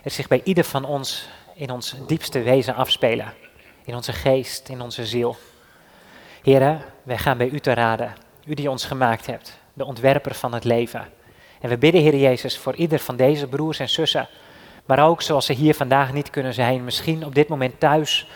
er 0.03 0.11
zich 0.11 0.27
bij 0.27 0.41
ieder 0.43 0.63
van 0.63 0.85
ons 0.85 1.27
in 1.57 1.71
ons 1.71 1.95
diepste 2.07 2.41
wezen 2.41 2.75
afspelen. 2.75 3.33
In 3.83 3.95
onze 3.95 4.13
geest, 4.13 4.69
in 4.69 4.81
onze 4.81 5.05
ziel. 5.05 5.35
Heren, 6.43 6.81
wij 7.03 7.17
gaan 7.17 7.37
bij 7.37 7.49
u 7.49 7.59
te 7.59 7.73
raden. 7.73 8.13
U 8.45 8.53
die 8.53 8.69
ons 8.69 8.85
gemaakt 8.85 9.25
hebt, 9.25 9.59
de 9.73 9.85
ontwerper 9.85 10.35
van 10.35 10.53
het 10.53 10.63
leven. 10.63 11.07
En 11.61 11.69
we 11.69 11.77
bidden, 11.77 12.01
Heer 12.01 12.15
Jezus, 12.15 12.57
voor 12.57 12.75
ieder 12.75 12.99
van 12.99 13.15
deze 13.15 13.47
broers 13.47 13.79
en 13.79 13.89
zussen. 13.89 14.27
Maar 14.85 15.07
ook 15.07 15.21
zoals 15.21 15.45
ze 15.45 15.53
hier 15.53 15.73
vandaag 15.73 16.13
niet 16.13 16.29
kunnen 16.29 16.53
zijn, 16.53 16.83
misschien 16.83 17.25
op 17.25 17.35
dit 17.35 17.47
moment 17.47 17.79
thuis, 17.79 18.27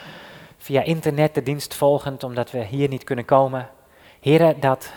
via 0.58 0.84
internet 0.84 1.36
de 1.36 1.44
dienst 1.44 1.74
volgend, 1.74 2.24
omdat 2.24 2.52
we 2.52 2.64
hier 2.64 2.88
niet 2.88 3.04
kunnen 3.04 3.26
komen. 3.26 3.70
Heren, 4.20 4.60
dat, 4.60 4.92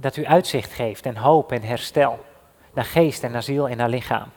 dat 0.00 0.16
u 0.16 0.26
uitzicht 0.26 0.72
geeft 0.72 1.06
en 1.06 1.16
hoop 1.16 1.52
en 1.52 1.62
herstel. 1.62 2.24
Naar 2.74 2.84
geest 2.84 3.22
en 3.22 3.30
naar 3.30 3.42
ziel 3.42 3.68
en 3.68 3.76
naar 3.76 3.88
lichaam. 3.88 4.28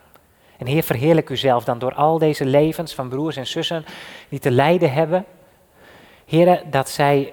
En 0.58 0.66
Heer, 0.66 0.82
verheerlijk 0.82 1.30
uzelf 1.30 1.64
dan 1.64 1.78
door 1.78 1.94
al 1.94 2.18
deze 2.18 2.44
levens 2.44 2.94
van 2.94 3.08
broers 3.08 3.36
en 3.36 3.46
zussen 3.46 3.84
die 4.28 4.38
te 4.38 4.50
lijden 4.50 4.92
hebben. 4.92 5.24
Heren, 6.24 6.70
dat 6.70 6.88
zij 6.88 7.32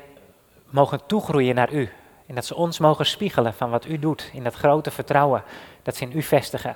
mogen 0.69 1.05
toegroeien 1.05 1.55
naar 1.55 1.73
u. 1.73 1.89
En 2.27 2.35
dat 2.35 2.45
ze 2.45 2.55
ons 2.55 2.79
mogen 2.79 3.05
spiegelen 3.05 3.53
van 3.53 3.69
wat 3.69 3.85
u 3.85 3.99
doet 3.99 4.29
in 4.33 4.43
dat 4.43 4.53
grote 4.53 4.91
vertrouwen 4.91 5.43
dat 5.83 5.95
ze 5.95 6.03
in 6.03 6.17
u 6.17 6.21
vestigen. 6.21 6.75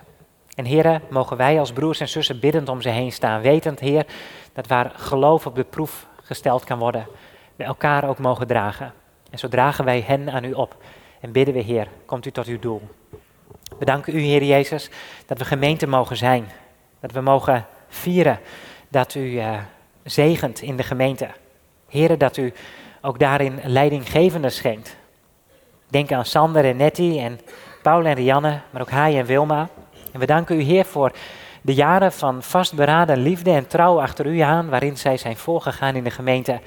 En 0.55 0.65
heren, 0.65 1.01
mogen 1.09 1.37
wij 1.37 1.59
als 1.59 1.73
broers 1.73 1.99
en 1.99 2.09
zussen 2.09 2.39
biddend 2.39 2.69
om 2.69 2.81
ze 2.81 2.89
heen 2.89 3.11
staan, 3.11 3.41
wetend, 3.41 3.79
Heer, 3.79 4.05
dat 4.53 4.67
waar 4.67 4.91
geloof 4.95 5.45
op 5.45 5.55
de 5.55 5.63
proef 5.63 6.07
gesteld 6.23 6.63
kan 6.63 6.79
worden, 6.79 7.07
we 7.55 7.63
elkaar 7.63 8.09
ook 8.09 8.19
mogen 8.19 8.47
dragen. 8.47 8.93
En 9.31 9.39
zo 9.39 9.47
dragen 9.47 9.85
wij 9.85 10.01
hen 10.01 10.29
aan 10.29 10.43
u 10.43 10.53
op 10.53 10.75
en 11.19 11.31
bidden 11.31 11.53
we, 11.53 11.59
Heer, 11.59 11.87
komt 12.05 12.25
u 12.25 12.31
tot 12.31 12.45
uw 12.45 12.59
doel. 12.59 12.81
We 13.77 13.85
danken 13.85 14.15
u, 14.15 14.19
Heer 14.19 14.43
Jezus, 14.43 14.89
dat 15.25 15.37
we 15.37 15.45
gemeente 15.45 15.87
mogen 15.87 16.17
zijn. 16.17 16.47
Dat 16.99 17.11
we 17.11 17.21
mogen 17.21 17.65
vieren 17.87 18.39
dat 18.87 19.15
u 19.15 19.19
uh, 19.19 19.57
zegent 20.03 20.61
in 20.61 20.77
de 20.77 20.83
gemeente. 20.83 21.27
Heren, 21.87 22.19
dat 22.19 22.37
u 22.37 22.53
ook 23.01 23.19
daarin 23.19 23.59
leidinggevende 23.63 24.49
schenkt. 24.49 24.97
Denk 25.87 26.11
aan 26.11 26.25
Sander 26.25 26.65
en 26.65 26.77
Nettie 26.77 27.19
en 27.19 27.39
Paul 27.81 28.05
en 28.05 28.13
Rianne, 28.13 28.59
maar 28.69 28.81
ook 28.81 28.89
Hai 28.89 29.17
en 29.17 29.25
Wilma. 29.25 29.69
En 30.11 30.19
we 30.19 30.25
danken 30.25 30.59
u, 30.59 30.61
Heer, 30.61 30.85
voor 30.85 31.11
de 31.61 31.73
jaren 31.73 32.11
van 32.11 32.43
vastberaden 32.43 33.17
liefde 33.17 33.51
en 33.51 33.67
trouw 33.67 34.01
achter 34.01 34.25
u 34.25 34.39
aan, 34.39 34.69
waarin 34.69 34.97
zij 34.97 35.17
zijn 35.17 35.37
voorgegaan 35.37 35.95
in 35.95 36.03
de 36.03 36.11
gemeente. 36.11 36.59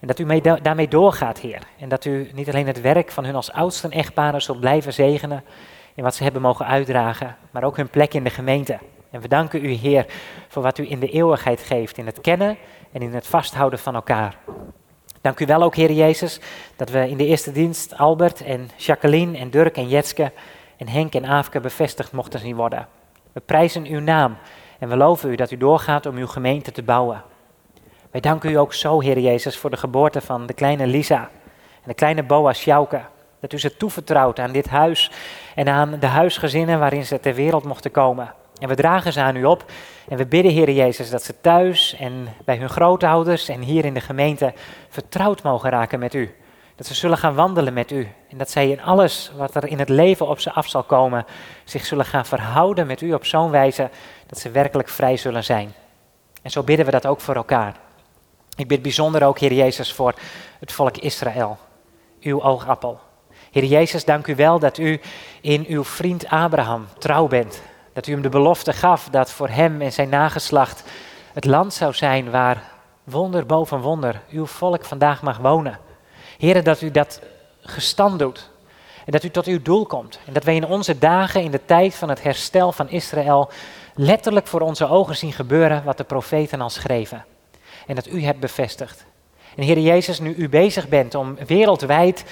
En 0.00 0.06
dat 0.06 0.18
u 0.18 0.24
mee 0.24 0.40
daarmee 0.62 0.88
doorgaat, 0.88 1.38
Heer. 1.38 1.62
En 1.78 1.88
dat 1.88 2.04
u 2.04 2.30
niet 2.34 2.48
alleen 2.48 2.66
het 2.66 2.80
werk 2.80 3.10
van 3.10 3.24
hun 3.24 3.34
als 3.34 3.52
oudsten 3.52 3.90
echtparen 3.90 4.42
zult 4.42 4.60
blijven 4.60 4.92
zegenen 4.92 5.44
in 5.94 6.02
wat 6.02 6.14
ze 6.14 6.22
hebben 6.22 6.42
mogen 6.42 6.66
uitdragen, 6.66 7.36
maar 7.50 7.64
ook 7.64 7.76
hun 7.76 7.88
plek 7.88 8.14
in 8.14 8.24
de 8.24 8.30
gemeente. 8.30 8.78
En 9.10 9.20
we 9.20 9.28
danken 9.28 9.64
u, 9.64 9.70
Heer, 9.70 10.06
voor 10.48 10.62
wat 10.62 10.78
u 10.78 10.90
in 10.90 11.00
de 11.00 11.10
eeuwigheid 11.10 11.60
geeft, 11.60 11.98
in 11.98 12.06
het 12.06 12.20
kennen 12.20 12.56
en 12.92 13.02
in 13.02 13.14
het 13.14 13.26
vasthouden 13.26 13.78
van 13.78 13.94
elkaar. 13.94 14.36
Dank 15.20 15.40
u 15.40 15.46
wel 15.46 15.62
ook, 15.62 15.74
Heer 15.74 15.92
Jezus, 15.92 16.40
dat 16.76 16.90
we 16.90 17.08
in 17.08 17.16
de 17.16 17.26
eerste 17.26 17.52
dienst 17.52 17.96
Albert 17.98 18.40
en 18.40 18.70
Jacqueline 18.76 19.38
en 19.38 19.50
Dirk 19.50 19.76
en 19.76 19.88
Jetske 19.88 20.32
en 20.76 20.88
Henk 20.88 21.14
en 21.14 21.26
Aafke 21.26 21.60
bevestigd 21.60 22.12
mochten 22.12 22.40
zien 22.40 22.56
worden. 22.56 22.88
We 23.32 23.40
prijzen 23.40 23.86
uw 23.86 24.00
naam 24.00 24.36
en 24.78 24.88
we 24.88 24.96
loven 24.96 25.30
u 25.30 25.34
dat 25.34 25.50
u 25.50 25.56
doorgaat 25.56 26.06
om 26.06 26.16
uw 26.16 26.26
gemeente 26.26 26.72
te 26.72 26.82
bouwen. 26.82 27.22
Wij 28.10 28.20
danken 28.20 28.50
u 28.50 28.54
ook 28.54 28.74
zo, 28.74 29.00
Heer 29.00 29.18
Jezus, 29.18 29.58
voor 29.58 29.70
de 29.70 29.76
geboorte 29.76 30.20
van 30.20 30.46
de 30.46 30.52
kleine 30.52 30.86
Lisa 30.86 31.20
en 31.82 31.88
de 31.88 31.94
kleine 31.94 32.22
Boa 32.22 32.52
Sjouke. 32.52 33.00
Dat 33.40 33.52
u 33.52 33.58
ze 33.58 33.76
toevertrouwt 33.76 34.38
aan 34.38 34.52
dit 34.52 34.68
huis 34.68 35.10
en 35.54 35.68
aan 35.68 35.96
de 36.00 36.06
huisgezinnen 36.06 36.78
waarin 36.78 37.04
ze 37.04 37.20
ter 37.20 37.34
wereld 37.34 37.64
mochten 37.64 37.90
komen. 37.90 38.34
En 38.60 38.68
we 38.68 38.74
dragen 38.74 39.12
ze 39.12 39.20
aan 39.20 39.36
u 39.36 39.44
op 39.44 39.64
en 40.08 40.16
we 40.16 40.26
bidden, 40.26 40.52
Heer 40.52 40.70
Jezus, 40.70 41.10
dat 41.10 41.22
ze 41.22 41.40
thuis 41.40 41.96
en 41.98 42.28
bij 42.44 42.56
hun 42.56 42.68
grootouders 42.68 43.48
en 43.48 43.60
hier 43.60 43.84
in 43.84 43.94
de 43.94 44.00
gemeente 44.00 44.52
vertrouwd 44.88 45.42
mogen 45.42 45.70
raken 45.70 45.98
met 45.98 46.14
u. 46.14 46.34
Dat 46.76 46.86
ze 46.86 46.94
zullen 46.94 47.18
gaan 47.18 47.34
wandelen 47.34 47.72
met 47.72 47.90
u. 47.90 48.08
En 48.28 48.38
dat 48.38 48.50
zij 48.50 48.70
in 48.70 48.82
alles 48.82 49.32
wat 49.36 49.54
er 49.54 49.66
in 49.66 49.78
het 49.78 49.88
leven 49.88 50.28
op 50.28 50.40
ze 50.40 50.52
af 50.52 50.68
zal 50.68 50.82
komen, 50.82 51.24
zich 51.64 51.84
zullen 51.84 52.04
gaan 52.04 52.26
verhouden 52.26 52.86
met 52.86 53.00
u 53.00 53.12
op 53.12 53.24
zo'n 53.26 53.50
wijze 53.50 53.90
dat 54.26 54.38
ze 54.38 54.50
werkelijk 54.50 54.88
vrij 54.88 55.16
zullen 55.16 55.44
zijn. 55.44 55.72
En 56.42 56.50
zo 56.50 56.62
bidden 56.62 56.86
we 56.86 56.92
dat 56.92 57.06
ook 57.06 57.20
voor 57.20 57.34
elkaar. 57.34 57.76
Ik 58.56 58.68
bid 58.68 58.82
bijzonder 58.82 59.26
ook, 59.26 59.38
Heer 59.38 59.52
Jezus, 59.52 59.92
voor 59.92 60.14
het 60.60 60.72
volk 60.72 60.96
Israël, 60.96 61.58
uw 62.20 62.42
oogappel. 62.42 63.00
Heer 63.50 63.64
Jezus, 63.64 64.04
dank 64.04 64.26
u 64.26 64.34
wel 64.34 64.58
dat 64.58 64.78
u 64.78 65.00
in 65.40 65.64
uw 65.68 65.84
vriend 65.84 66.28
Abraham 66.28 66.86
trouw 66.98 67.26
bent. 67.26 67.62
Dat 67.92 68.06
u 68.06 68.12
hem 68.12 68.22
de 68.22 68.28
belofte 68.28 68.72
gaf 68.72 69.08
dat 69.10 69.30
voor 69.30 69.48
hem 69.48 69.80
en 69.80 69.92
zijn 69.92 70.08
nageslacht 70.08 70.82
het 71.32 71.44
land 71.44 71.74
zou 71.74 71.92
zijn 71.92 72.30
waar 72.30 72.62
wonder 73.04 73.46
boven 73.46 73.80
wonder 73.80 74.20
uw 74.30 74.46
volk 74.46 74.84
vandaag 74.84 75.22
mag 75.22 75.38
wonen. 75.38 75.78
Heren, 76.38 76.64
dat 76.64 76.80
u 76.80 76.90
dat 76.90 77.22
gestand 77.60 78.18
doet. 78.18 78.50
En 79.06 79.12
dat 79.12 79.24
u 79.24 79.30
tot 79.30 79.46
uw 79.46 79.62
doel 79.62 79.86
komt. 79.86 80.20
En 80.26 80.32
dat 80.32 80.44
wij 80.44 80.54
in 80.54 80.66
onze 80.66 80.98
dagen, 80.98 81.42
in 81.42 81.50
de 81.50 81.64
tijd 81.64 81.94
van 81.94 82.08
het 82.08 82.22
herstel 82.22 82.72
van 82.72 82.88
Israël, 82.88 83.50
letterlijk 83.94 84.46
voor 84.46 84.60
onze 84.60 84.88
ogen 84.88 85.16
zien 85.16 85.32
gebeuren 85.32 85.84
wat 85.84 85.96
de 85.96 86.04
profeten 86.04 86.60
al 86.60 86.70
schreven. 86.70 87.24
En 87.86 87.94
dat 87.94 88.06
u 88.06 88.22
hebt 88.22 88.40
bevestigd. 88.40 89.04
En 89.56 89.62
Heer 89.62 89.78
Jezus, 89.78 90.20
nu 90.20 90.34
u 90.34 90.48
bezig 90.48 90.88
bent 90.88 91.14
om 91.14 91.36
wereldwijd 91.46 92.24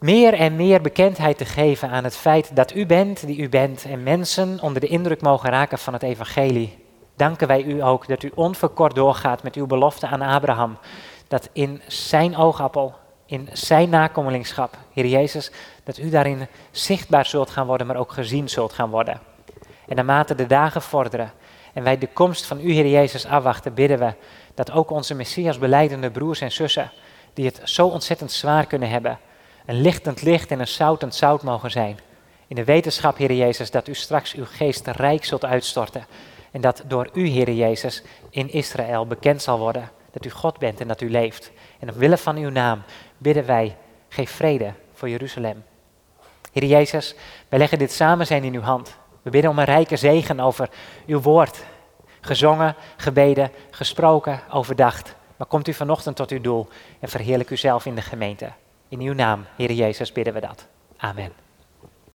meer 0.00 0.34
en 0.34 0.56
meer 0.56 0.80
bekendheid 0.80 1.38
te 1.38 1.44
geven 1.44 1.90
aan 1.90 2.04
het 2.04 2.16
feit 2.16 2.56
dat 2.56 2.74
u 2.74 2.86
bent 2.86 3.26
die 3.26 3.38
u 3.38 3.48
bent 3.48 3.84
en 3.84 4.02
mensen 4.02 4.60
onder 4.60 4.80
de 4.80 4.86
indruk 4.86 5.20
mogen 5.20 5.50
raken 5.50 5.78
van 5.78 5.92
het 5.92 6.02
evangelie, 6.02 6.78
danken 7.16 7.46
wij 7.46 7.62
u 7.62 7.82
ook 7.82 8.08
dat 8.08 8.22
u 8.22 8.30
onverkort 8.34 8.94
doorgaat 8.94 9.42
met 9.42 9.54
uw 9.54 9.66
belofte 9.66 10.06
aan 10.06 10.22
Abraham, 10.22 10.78
dat 11.28 11.48
in 11.52 11.82
zijn 11.86 12.36
oogappel, 12.36 12.94
in 13.26 13.48
zijn 13.52 13.88
nakomelingschap, 13.88 14.76
Heer 14.92 15.06
Jezus, 15.06 15.50
dat 15.84 15.98
u 15.98 16.10
daarin 16.10 16.46
zichtbaar 16.70 17.26
zult 17.26 17.50
gaan 17.50 17.66
worden, 17.66 17.86
maar 17.86 17.96
ook 17.96 18.12
gezien 18.12 18.48
zult 18.48 18.72
gaan 18.72 18.90
worden. 18.90 19.20
En 19.88 19.96
naarmate 19.96 20.34
de 20.34 20.46
dagen 20.46 20.82
vorderen 20.82 21.32
en 21.72 21.82
wij 21.82 21.98
de 21.98 22.08
komst 22.08 22.46
van 22.46 22.60
u, 22.60 22.72
Heer 22.72 22.88
Jezus, 22.88 23.26
afwachten, 23.26 23.74
bidden 23.74 23.98
we 23.98 24.14
dat 24.54 24.72
ook 24.72 24.90
onze 24.90 25.14
Messias 25.14 25.58
beleidende 25.58 26.10
broers 26.10 26.40
en 26.40 26.52
zussen, 26.52 26.90
die 27.34 27.46
het 27.46 27.60
zo 27.64 27.86
ontzettend 27.86 28.32
zwaar 28.32 28.66
kunnen 28.66 28.90
hebben, 28.90 29.18
een 29.70 29.80
lichtend 29.80 30.22
licht 30.22 30.50
en 30.50 30.60
een 30.60 30.68
zoutend 30.68 31.14
zout 31.14 31.42
mogen 31.42 31.70
zijn. 31.70 31.98
In 32.46 32.56
de 32.56 32.64
wetenschap, 32.64 33.16
Heer 33.16 33.32
Jezus, 33.32 33.70
dat 33.70 33.88
u 33.88 33.94
straks 33.94 34.34
uw 34.34 34.44
geest 34.44 34.86
rijk 34.86 35.24
zult 35.24 35.44
uitstorten. 35.44 36.06
En 36.50 36.60
dat 36.60 36.82
door 36.86 37.10
u, 37.12 37.26
Heer 37.26 37.52
Jezus, 37.52 38.02
in 38.30 38.52
Israël 38.52 39.06
bekend 39.06 39.42
zal 39.42 39.58
worden 39.58 39.90
dat 40.10 40.24
u 40.24 40.30
God 40.30 40.58
bent 40.58 40.80
en 40.80 40.88
dat 40.88 41.00
u 41.00 41.10
leeft. 41.10 41.50
En 41.78 41.92
omwille 41.92 42.16
van 42.16 42.36
uw 42.36 42.50
naam 42.50 42.82
bidden 43.18 43.46
wij, 43.46 43.76
geef 44.08 44.30
vrede 44.30 44.72
voor 44.92 45.08
Jeruzalem. 45.08 45.64
Heer 46.52 46.64
Jezus, 46.64 47.14
wij 47.48 47.58
leggen 47.58 47.78
dit 47.78 47.92
samen 47.92 48.26
zijn 48.26 48.44
in 48.44 48.54
uw 48.54 48.60
hand. 48.60 48.96
We 49.22 49.30
bidden 49.30 49.50
om 49.50 49.58
een 49.58 49.64
rijke 49.64 49.96
zegen 49.96 50.40
over 50.40 50.68
uw 51.06 51.20
woord. 51.20 51.64
Gezongen, 52.20 52.74
gebeden, 52.96 53.50
gesproken, 53.70 54.40
overdacht. 54.52 55.14
Maar 55.36 55.46
komt 55.46 55.68
u 55.68 55.74
vanochtend 55.74 56.16
tot 56.16 56.30
uw 56.30 56.40
doel 56.40 56.68
en 57.00 57.08
verheerlijk 57.08 57.50
uzelf 57.50 57.86
in 57.86 57.94
de 57.94 58.02
gemeente. 58.02 58.52
In 58.90 59.00
uw 59.00 59.14
naam, 59.14 59.46
Heer 59.56 59.72
Jezus, 59.72 60.12
bidden 60.12 60.34
we 60.34 60.40
dat. 60.40 60.66
Amen. 60.96 61.32